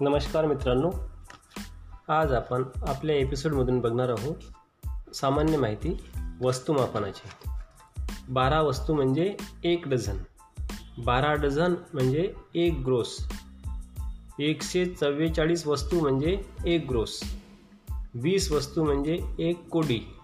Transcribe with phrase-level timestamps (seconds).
[0.00, 0.90] नमस्कार मित्रांनो.
[2.08, 4.36] आज आपण आपल्या एपिसोडमधून बघणार आहोत
[5.14, 5.96] सामान्य माहिती
[6.42, 7.48] वस्तुमापनाची.
[8.28, 10.16] बारा वस्तू म्हणजे एक डझन.
[11.04, 13.28] बारा डझन म्हणजे एक ग्रोस.
[14.38, 17.20] एकशे चव्वेचाळीस वस्तू म्हणजे एक ग्रोस.
[18.14, 20.14] वीस वस्तू म्हणजे एक कोडी.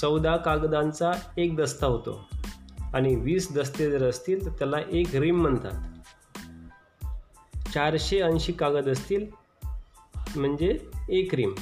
[0.00, 2.28] चौदा कागदांचा एक दस्ता होतो.
[2.94, 5.97] आणि वीस दस्ते जर असतील तर त्याला एक रिम म्हणतात.
[7.74, 9.26] चारशे ऐंशी कागद असतील
[10.36, 11.54] म्हणजे एक रिम.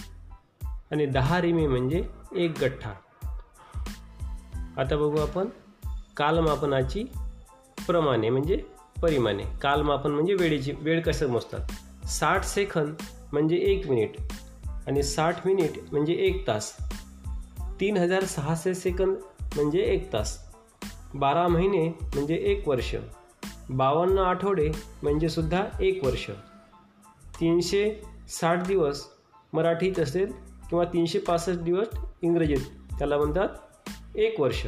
[0.91, 2.05] आणि दहा रिमी म्हणजे
[2.37, 2.93] एक गठ्ठा.
[4.77, 5.49] आता बघू आपण
[6.17, 7.05] कालमापनाची
[7.87, 8.65] प्रमाणे म्हणजे
[9.03, 9.43] परिमाणे.
[9.63, 11.61] कालमापन म्हणजे वेळेची वेळ कसं मोजतात?
[12.07, 12.95] साठ सेकंद
[13.33, 14.11] म्हणजे एक मिनिट
[14.87, 16.77] आणि साठ मिनिट म्हणजे एक तास.
[17.81, 19.17] तीन हजार सहाशे सेकंद
[19.57, 20.39] म्हणजे एक तास.
[21.15, 22.95] बारा महिने म्हणजे एक वर्ष.
[23.71, 24.71] बावन्न आठवडे
[25.03, 26.31] म्हणजे सुद्धा एक वर्ष.
[27.41, 29.07] तीनशे साठ दिवस
[29.53, 30.33] मराठीत असेल
[30.71, 31.87] किंवा तीनशे पासष्ट दिवस
[32.23, 32.59] इंग्रजीत
[32.99, 33.49] त्याला म्हणतात
[34.17, 34.67] एक वर्ष.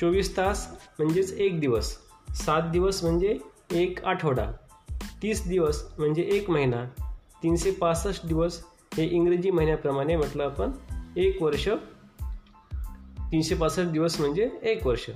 [0.00, 1.96] चोवीस तास म्हणजेच एक दिवस.
[2.30, 3.38] सात दिवस म्हणजे
[3.70, 4.50] एक आठवडा.
[5.22, 6.84] तीस दिवस म्हणजे एक महिना.
[7.42, 8.62] तीनशे पासष्ट दिवस
[8.96, 10.70] हे इंग्रजी महिन्याप्रमाणे म्हटलं आपण
[11.16, 11.68] एक वर्ष.
[13.32, 15.10] तीनशे पासष्ट दिवस म्हणजे एक वर्ष.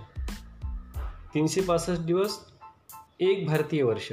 [1.34, 2.51] तीनशे पासष्ट दिवस
[3.20, 4.12] एक भारतीय वर्ष.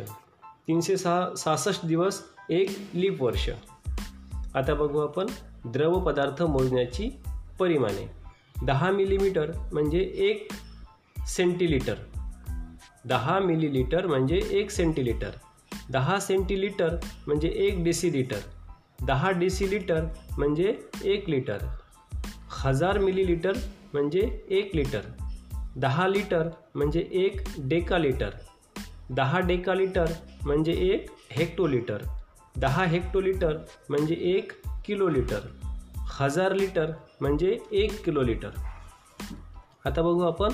[0.68, 3.50] तीनशे सहा सहासष्ट दिवस एक लीप वर्ष.
[4.56, 5.26] आता बघू आपण
[5.66, 7.10] द्रव पदार्थ मोजण्याची
[7.60, 8.10] परिमाणे.
[8.66, 10.52] दहा मिलीमीटर म्हणजे एक
[11.28, 11.96] सेंटीलिटर.
[13.06, 15.32] दहा मिलीलिटर म्हणजे एक सेंटीलिटर.
[15.90, 16.96] दहा सेंटीलिटर
[17.28, 18.40] म्हणजे एक डेसिलिटर.
[19.08, 20.06] दहा डेसिलिटर
[20.38, 21.58] म्हणजे एक लिटर.
[22.50, 23.54] हजार मिलीलिटर
[23.94, 25.02] म्हणजे एक लिटर.
[25.76, 28.30] दहा लिटर म्हणजे एक डेका लिटर
[29.10, 30.06] दहा डेकालिटर
[30.46, 31.98] म्हणजे एक हेक्टोलिटर.
[32.58, 33.58] दहा हेक्टोलिटर
[33.90, 34.52] म्हणजे एक
[34.86, 35.40] किलोलिटर.
[36.20, 38.50] हजार लिटर म्हणजे एक किलोलिटर.
[39.86, 40.50] आता बघू आपण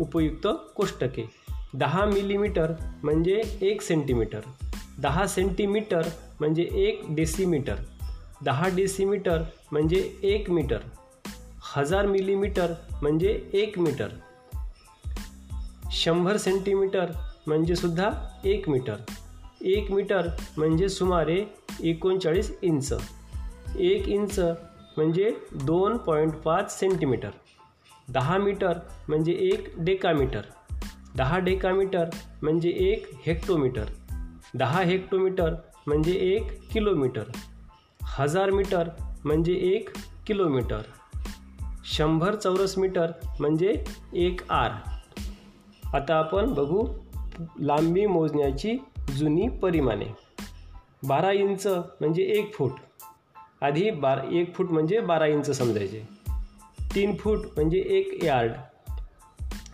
[0.00, 1.30] उपयुक्त कोष्टके.
[1.74, 2.72] दहा मिलीमीटर
[3.02, 4.40] म्हणजे एक सेंटीमीटर.
[4.98, 6.02] दहा सेंटीमीटर
[6.40, 7.74] म्हणजे एक डेसिमीटर.
[8.44, 10.78] दहा डेसिमीटर म्हणजे एक मीटर.
[11.74, 12.72] हजार मिलीमीटर
[13.02, 14.08] म्हणजे एक मीटर.
[15.90, 17.06] शंभर सेंटीमीटर
[17.46, 18.10] म्हणजे सुद्धा
[18.44, 18.96] एक मीटर.
[19.60, 21.44] एक मीटर म्हणजे सुमारे
[21.82, 22.92] एकोणचाळीस इंच.
[23.78, 24.38] एक इंच
[24.96, 27.30] म्हणजे दोन पॉईंट पाच सेंटीमीटर.
[28.08, 28.78] दहा मीटर
[29.08, 30.40] म्हणजे एक डेकामीटर.
[31.16, 32.04] दहा डेकामीटर
[32.42, 33.84] म्हणजे एक हेक्टोमीटर.
[34.54, 35.54] दहा हेक्टोमीटर
[35.86, 37.24] म्हणजे एक किलोमीटर.
[38.04, 38.88] हजार मीटर
[39.24, 39.88] म्हणजे एक
[40.26, 40.80] किलोमीटर.
[41.84, 43.06] शंभर चौरस मीटर
[43.40, 43.84] म्हणजे
[44.14, 44.70] एक आर.
[45.94, 46.86] आता आपण बघू
[47.60, 48.78] लांबी मोजण्याची
[49.16, 50.04] जुनी परिमाणे.
[51.02, 51.66] बारा इंच
[52.00, 52.70] म्हणजे एक फूट.
[53.60, 56.08] आधी बार एक फूट म्हणजे बारा इंच समजायचे.
[56.94, 58.52] तीन फूट म्हणजे एक यार्ड.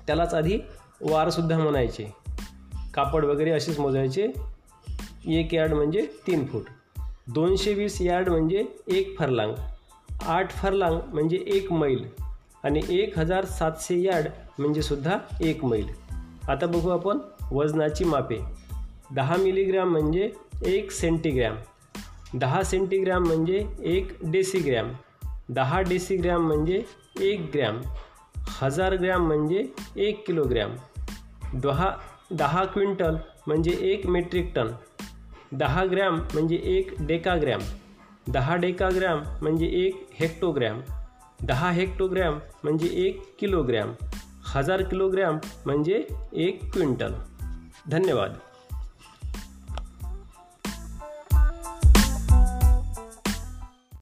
[0.07, 0.59] त्यालाच आधी
[1.01, 2.07] वारसुद्धा म्हणायचे.
[2.95, 4.29] कापड वगैरे असेच मोजायचे.
[5.27, 6.63] एक यार्ड म्हणजे तीन फूट.
[7.29, 9.55] दोनशे वीस यार्ड म्हणजे एक फरलांग.
[10.23, 12.07] आठ फरलांग म्हणजे एक मैल.
[12.65, 14.27] आणि एक हजार सातशे यार्ड
[14.59, 16.06] म्हणजे सुद्धा एक मैल.
[16.49, 17.19] आता बघू आपण
[17.53, 18.39] वजनाची मापे.
[19.15, 20.31] दहा मिलीग्रॅम म्हणजे
[20.67, 21.55] एक सेंटीग्रॅम.
[22.35, 24.93] दहा सेंटीग्रॅम म्हणजे एक डेसीग्रॅम.
[25.49, 26.83] दहा डेसीग्रॅम म्हणजे
[27.21, 27.81] एक ग्रॅम.
[28.37, 29.65] हजार ग्रॅम म्हणजे
[29.97, 30.77] एक किलोग्रॅम.
[31.55, 31.91] दहा
[32.31, 34.69] दहा क्विंटल म्हणजे एक मेट्रिक टन.
[35.53, 37.61] दहा ग्रॅम म्हणजे एक डेकाग्रॅम.
[38.29, 40.81] दहा डेकाग्रॅम म्हणजे एक हेक्टोग्रॅम.
[41.43, 43.93] दहा हेक्टोग्रॅम म्हणजे एक किलोग्रॅम.
[44.57, 47.13] हजार किलोग्रॅम म्हणजे एक क्विंटल.
[47.91, 48.35] धन्यवाद.